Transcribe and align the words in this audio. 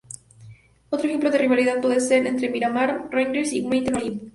Otro 0.89 1.05
ejemplo 1.09 1.29
de 1.29 1.37
rivalidad 1.37 1.79
puede 1.79 1.99
ser 2.01 2.25
entre 2.25 2.49
Miramar 2.49 3.09
Rangers 3.11 3.53
y 3.53 3.61
Wellington 3.61 3.97
Olympic. 3.97 4.29